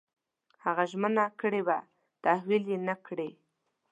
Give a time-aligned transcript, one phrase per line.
[0.63, 1.79] هغه ژمنه کړې وه
[2.23, 3.29] تحویل یې نه کړې.